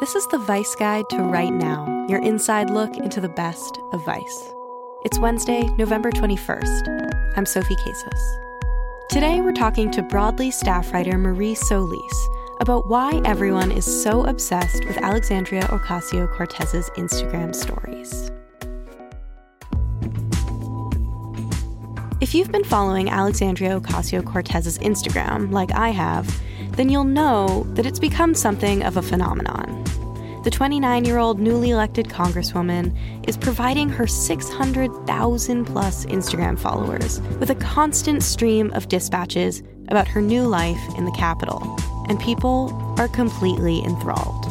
[0.00, 4.02] This is the Vice Guide to Right Now, your inside look into the best of
[4.06, 4.48] Vice.
[5.04, 7.34] It's Wednesday, November 21st.
[7.36, 8.38] I'm Sophie Casas.
[9.10, 12.28] Today, we're talking to Broadly staff writer Marie Solis
[12.62, 18.30] about why everyone is so obsessed with Alexandria Ocasio Cortez's Instagram stories.
[22.22, 26.40] If you've been following Alexandria Ocasio Cortez's Instagram, like I have,
[26.70, 29.79] then you'll know that it's become something of a phenomenon.
[30.42, 32.96] The 29 year old newly elected Congresswoman
[33.28, 40.22] is providing her 600,000 plus Instagram followers with a constant stream of dispatches about her
[40.22, 41.76] new life in the Capitol,
[42.08, 44.46] and people are completely enthralled.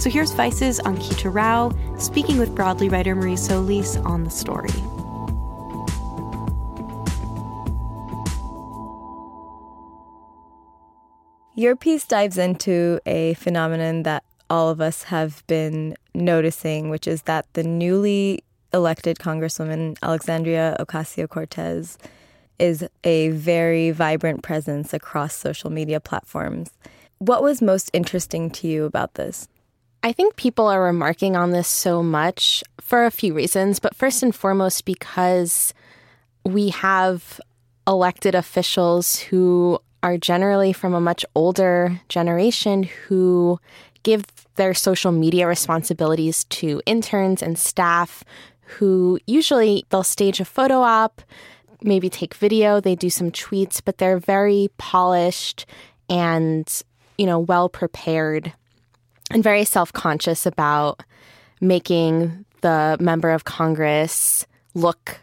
[0.00, 4.70] So here's Vice's on Ankita Rao speaking with Broadly writer Marie Solis on the story.
[11.54, 17.22] Your piece dives into a phenomenon that all of us have been noticing, which is
[17.22, 21.98] that the newly elected Congresswoman Alexandria Ocasio Cortez
[22.58, 26.70] is a very vibrant presence across social media platforms.
[27.18, 29.48] What was most interesting to you about this?
[30.02, 34.22] I think people are remarking on this so much for a few reasons, but first
[34.22, 35.74] and foremost, because
[36.44, 37.40] we have
[37.86, 43.58] elected officials who are generally from a much older generation who
[44.06, 48.22] give their social media responsibilities to interns and staff
[48.78, 51.22] who usually they'll stage a photo op,
[51.82, 55.66] maybe take video, they do some tweets, but they're very polished
[56.08, 56.82] and,
[57.18, 58.52] you know, well prepared
[59.32, 61.02] and very self-conscious about
[61.60, 65.20] making the member of Congress look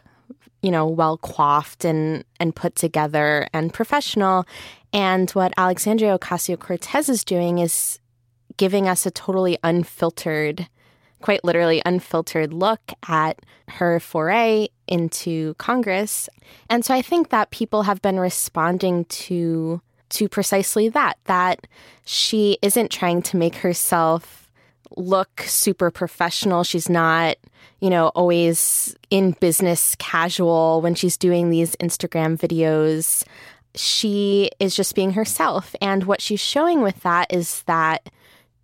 [0.62, 4.46] you know, well coiffed and and put together and professional.
[4.94, 8.00] And what Alexandria Ocasio Cortez is doing is
[8.58, 10.68] giving us a totally unfiltered,
[11.22, 16.30] quite literally unfiltered look at her foray into Congress.
[16.70, 21.66] And so I think that people have been responding to to precisely that that
[22.06, 24.48] she isn't trying to make herself
[24.96, 26.64] look super professional.
[26.64, 27.38] She's not,
[27.80, 33.24] you know, always in business casual when she's doing these Instagram videos.
[33.76, 35.76] She is just being herself.
[35.82, 38.10] And what she's showing with that is that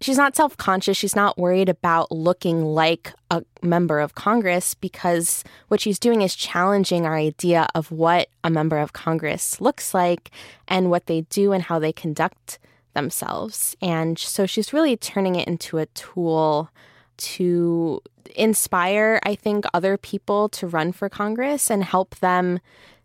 [0.02, 0.98] she's not self conscious.
[0.98, 6.36] She's not worried about looking like a member of Congress because what she's doing is
[6.36, 10.32] challenging our idea of what a member of Congress looks like
[10.68, 12.60] and what they do and how they conduct
[12.94, 13.76] themselves.
[13.82, 16.70] And so she's really turning it into a tool
[17.18, 18.02] to
[18.36, 22.60] inspire, I think, other people to run for Congress and help them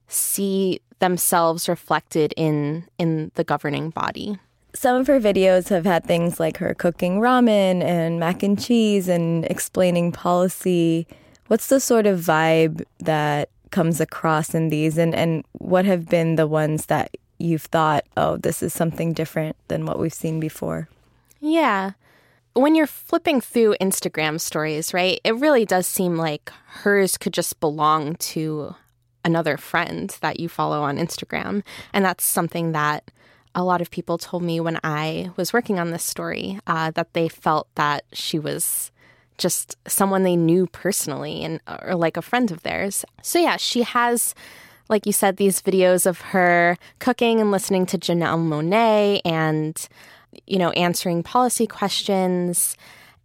[0.06, 4.38] see themselves reflected in in the governing body
[4.74, 9.08] some of her videos have had things like her cooking ramen and mac and cheese
[9.08, 11.06] and explaining policy.
[11.46, 16.36] What's the sort of vibe that comes across in these and, and what have been
[16.36, 20.88] the ones that you've thought, oh, this is something different than what we've seen before?
[21.40, 21.92] Yeah.
[22.54, 27.58] When you're flipping through Instagram stories, right, it really does seem like hers could just
[27.60, 28.74] belong to
[29.24, 31.62] another friend that you follow on Instagram.
[31.92, 33.10] And that's something that
[33.54, 37.12] a lot of people told me when I was working on this story uh, that
[37.12, 38.90] they felt that she was
[39.38, 43.04] just someone they knew personally and or like a friend of theirs.
[43.22, 44.34] So yeah, she has
[44.88, 49.88] like you said these videos of her cooking and listening to Janelle Monáe and
[50.46, 52.76] you know answering policy questions.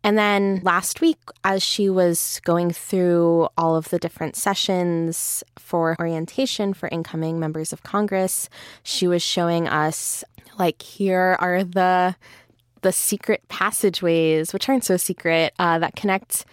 [0.04, 5.96] And then last week, as she was going through all of the different sessions for
[6.00, 8.50] orientation for incoming members of Congress,
[8.84, 10.24] she was showing us
[10.58, 12.16] like here are the
[12.82, 16.46] the secret passageways, which aren't so secret, uh, that connect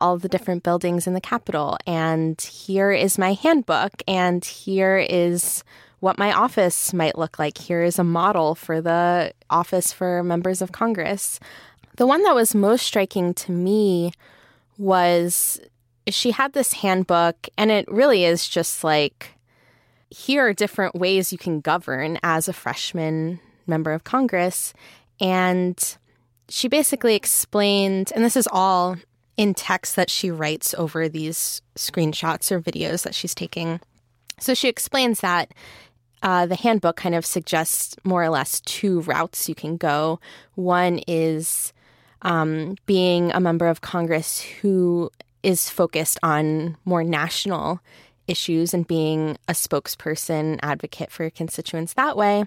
[0.00, 1.76] all the different buildings in the Capitol.
[1.86, 5.62] And here is my handbook, and here is
[6.00, 7.58] what my office might look like.
[7.58, 11.40] Here is a model for the office for members of Congress.
[11.96, 14.12] The one that was most striking to me
[14.78, 15.60] was
[16.08, 19.30] she had this handbook, and it really is just like
[20.10, 24.72] here are different ways you can govern as a freshman member of Congress.
[25.20, 25.96] And
[26.48, 28.96] she basically explained, and this is all
[29.36, 33.80] in text that she writes over these screenshots or videos that she's taking.
[34.38, 35.52] So she explains that
[36.22, 40.20] uh, the handbook kind of suggests more or less two routes you can go.
[40.54, 41.72] One is
[42.24, 45.10] um, being a member of Congress who
[45.42, 47.80] is focused on more national
[48.26, 52.44] issues and being a spokesperson, advocate for your constituents that way.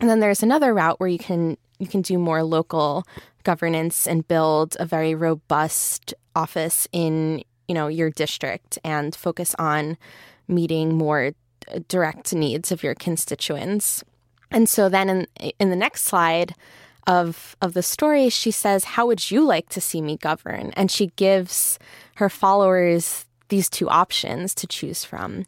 [0.00, 3.04] And then there's another route where you can you can do more local
[3.44, 9.98] governance and build a very robust office in you know your district and focus on
[10.48, 11.32] meeting more
[11.88, 14.02] direct needs of your constituents.
[14.50, 16.54] And so then in in the next slide
[17.08, 20.90] of of the story she says how would you like to see me govern and
[20.90, 21.78] she gives
[22.16, 25.44] her followers these two options to choose from.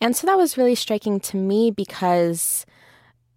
[0.00, 2.66] And so that was really striking to me because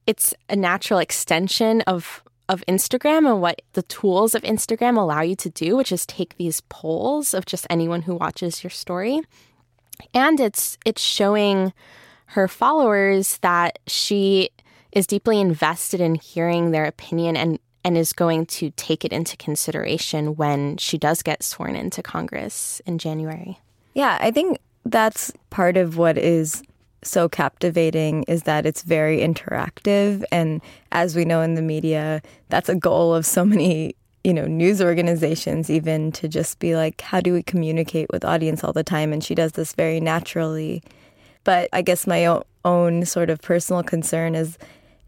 [0.07, 5.35] it's a natural extension of of Instagram and what the tools of Instagram allow you
[5.35, 9.21] to do, which is take these polls of just anyone who watches your story.
[10.13, 11.73] And it's it's showing
[12.27, 14.49] her followers that she
[14.91, 19.37] is deeply invested in hearing their opinion and and is going to take it into
[19.37, 23.59] consideration when she does get sworn into Congress in January.
[23.93, 26.63] Yeah, I think that's part of what is
[27.03, 30.23] so captivating is that it's very interactive.
[30.31, 30.61] And
[30.91, 34.81] as we know in the media that's a goal of so many you know news
[34.81, 39.13] organizations even to just be like how do we communicate with audience all the time?
[39.13, 40.81] And she does this very naturally.
[41.43, 44.57] But i guess my own, sort of personal concern is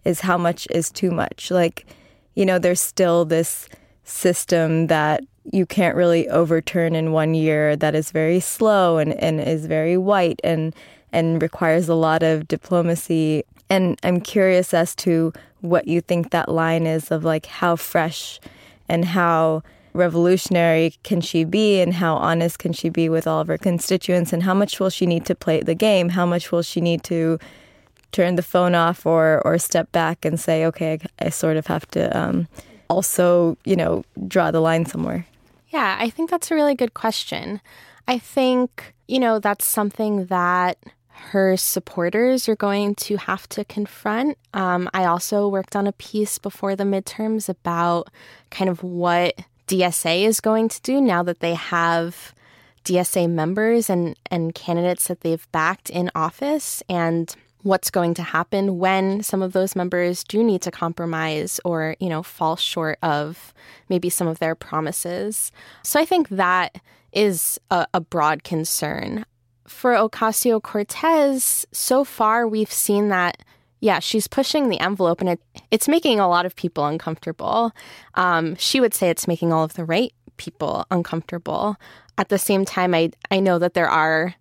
[0.06, 1.50] is how much is too much.
[1.50, 1.88] Like
[2.38, 3.68] you know there's still this
[4.04, 9.42] system that you can't really overturn in one year that is very slow and, and
[9.42, 10.76] is very white and
[11.12, 13.44] and requires a lot of diplomacy.
[13.70, 18.40] And I'm curious as to what you think that line is of like how fresh
[18.88, 19.64] and how
[19.94, 24.32] revolutionary can she be and how honest can she be with all of her constituents
[24.32, 26.10] and how much will she need to play the game?
[26.10, 27.40] How much will she need to
[28.12, 31.88] turn the phone off or or step back and say, okay, I, sort of have
[31.92, 32.48] to um,
[32.90, 35.26] also, you know, draw the line somewhere?
[35.70, 37.62] Yeah, I think that's a really good question.
[38.08, 40.78] I think, you know, that's something that
[41.10, 44.38] her supporters are going to have to confront.
[44.54, 48.10] Um, I also worked on a piece before the midterms about
[48.50, 49.36] kind of what
[49.68, 52.34] DSA is going to do now that they have
[52.86, 58.78] DSA members and, and candidates that they've backed in office and what's going to happen
[58.78, 63.54] when some of those members do need to compromise or, you know, fall short of
[63.90, 65.52] maybe some of their promises.
[65.84, 66.80] So I think that
[67.12, 69.26] is a, a broad concern.
[69.68, 73.44] For Ocasio Cortez, so far we've seen that
[73.80, 77.72] yeah, she's pushing the envelope and it, it's making a lot of people uncomfortable.
[78.16, 81.78] Um, she would say it's making all of the right people uncomfortable.
[82.18, 84.34] At the same time, I, I know that there are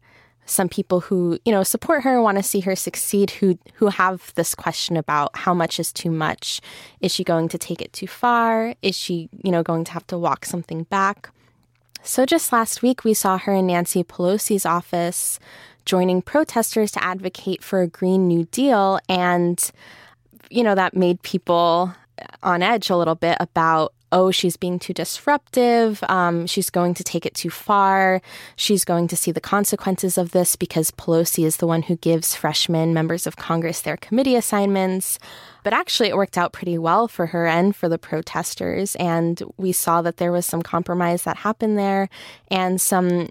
[0.47, 4.33] some people who you know support her want to see her succeed who who have
[4.37, 6.61] this question about how much is too much.
[7.01, 8.75] Is she going to take it too far?
[8.81, 11.31] Is she you know going to have to walk something back?
[12.03, 15.39] So just last week we saw her in Nancy Pelosi's office
[15.85, 19.71] joining protesters to advocate for a green new deal and
[20.51, 21.93] you know that made people
[22.43, 26.03] on edge a little bit about oh, she's being too disruptive.
[26.09, 28.23] Um, she's going to take it too far.
[28.57, 32.35] She's going to see the consequences of this because Pelosi is the one who gives
[32.35, 35.19] freshmen members of Congress their committee assignments.
[35.65, 38.97] But actually, it worked out pretty well for her and for the protesters.
[38.97, 42.09] And we saw that there was some compromise that happened there
[42.51, 43.29] and some,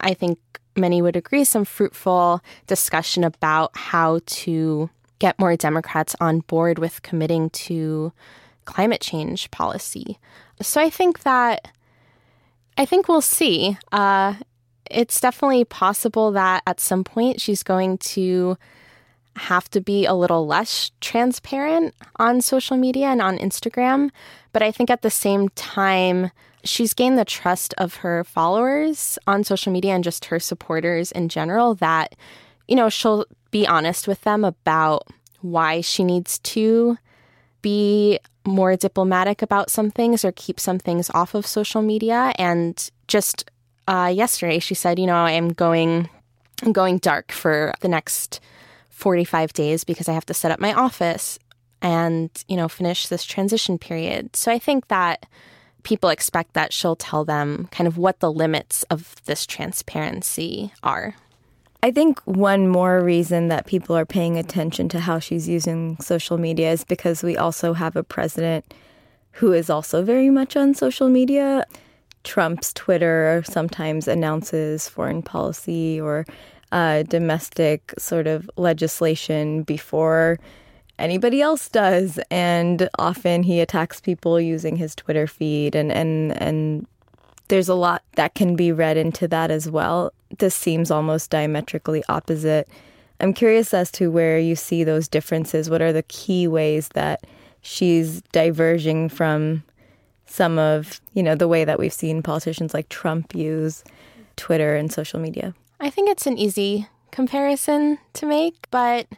[0.00, 0.38] I think
[0.76, 4.88] many would agree, some fruitful discussion about how to
[5.18, 8.12] get more Democrats on board with committing to
[8.68, 10.18] climate change policy.
[10.60, 11.68] So I think that
[12.76, 13.76] I think we'll see.
[13.90, 14.34] Uh,
[14.90, 18.56] it's definitely possible that at some point she's going to
[19.36, 24.10] have to be a little less transparent on social media and on Instagram.
[24.52, 26.30] But I think at the same time,
[26.62, 31.28] she's gained the trust of her followers on social media and just her supporters in
[31.28, 32.14] general that,
[32.66, 35.06] you know, she'll be honest with them about
[35.40, 36.98] why she needs to
[37.62, 38.18] be
[38.48, 42.32] more diplomatic about some things or keep some things off of social media.
[42.36, 43.50] And just
[43.86, 46.08] uh, yesterday, she said, you know, I'm going,
[46.62, 48.40] I'm going dark for the next
[48.90, 51.38] 45 days because I have to set up my office
[51.80, 54.34] and, you know, finish this transition period.
[54.34, 55.26] So I think that
[55.84, 61.14] people expect that she'll tell them kind of what the limits of this transparency are.
[61.82, 66.36] I think one more reason that people are paying attention to how she's using social
[66.36, 68.74] media is because we also have a president
[69.32, 71.64] who is also very much on social media.
[72.24, 76.26] Trump's Twitter sometimes announces foreign policy or
[76.72, 80.38] uh, domestic sort of legislation before
[80.98, 86.86] anybody else does, and often he attacks people using his Twitter feed, and and and
[87.48, 90.12] there's a lot that can be read into that as well.
[90.38, 92.68] This seems almost diametrically opposite.
[93.20, 95.68] I'm curious as to where you see those differences.
[95.68, 97.26] What are the key ways that
[97.62, 99.64] she's diverging from
[100.26, 103.82] some of, you know, the way that we've seen politicians like Trump use
[104.36, 105.54] Twitter and social media.
[105.80, 109.08] I think it's an easy comparison to make, but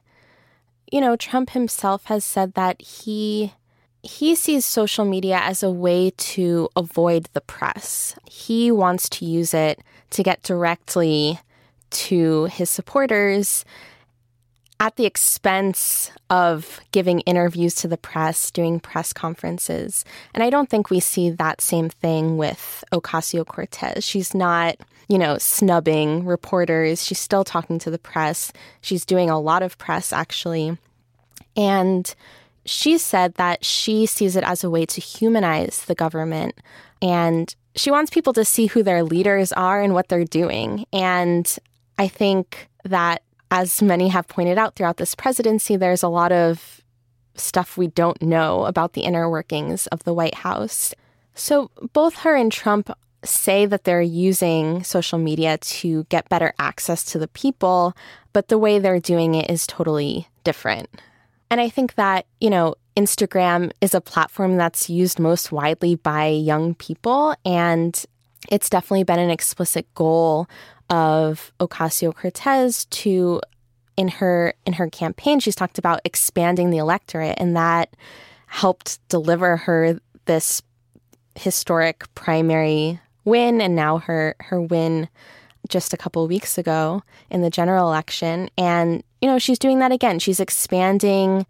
[0.91, 3.55] you know, Trump himself has said that he
[4.03, 8.15] he sees social media as a way to avoid the press.
[8.27, 9.81] He wants to use it
[10.11, 11.39] to get directly
[11.91, 13.65] to his supporters
[14.79, 20.07] at the expense of giving interviews to the press, doing press conferences.
[20.33, 24.03] And I don't think we see that same thing with Ocasio Cortez.
[24.03, 24.77] She's not,
[25.09, 27.05] you know, snubbing reporters.
[27.05, 28.53] She's still talking to the press.
[28.81, 30.79] She's doing a lot of press, actually.
[31.57, 32.15] And
[32.71, 36.55] she said that she sees it as a way to humanize the government
[37.03, 40.87] and she wants people to see who their leaders are and what they're doing.
[40.93, 41.53] And
[41.99, 43.23] I think that,
[43.53, 46.81] as many have pointed out throughout this presidency, there's a lot of
[47.35, 50.95] stuff we don't know about the inner workings of the White House.
[51.35, 52.91] So both her and Trump
[53.25, 57.97] say that they're using social media to get better access to the people,
[58.33, 60.89] but the way they're doing it is totally different.
[61.51, 66.27] And I think that, you know, Instagram is a platform that's used most widely by
[66.27, 67.35] young people.
[67.45, 68.05] And
[68.51, 70.49] it's definitely been an explicit goal
[70.89, 73.41] of Ocasio Cortez to
[73.97, 77.95] in her in her campaign she's talked about expanding the electorate and that
[78.47, 80.63] helped deliver her this
[81.35, 85.09] historic primary win and now her her win
[85.69, 88.49] just a couple weeks ago in the general election.
[88.57, 90.19] And, you know, she's doing that again.
[90.19, 91.47] She's expanding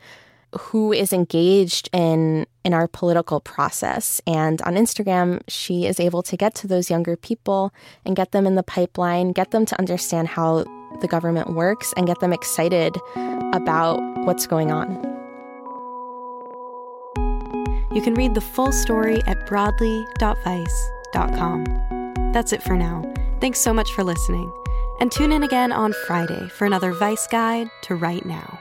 [0.58, 6.36] who is engaged in in our political process and on Instagram she is able to
[6.36, 7.72] get to those younger people
[8.04, 10.64] and get them in the pipeline get them to understand how
[11.00, 12.96] the government works and get them excited
[13.52, 14.90] about what's going on
[17.92, 21.64] you can read the full story at broadly.vice.com
[22.32, 23.02] that's it for now
[23.40, 24.52] Thanks so much for listening.
[25.00, 28.59] And tune in again on Friday for another Vice Guide to Right Now.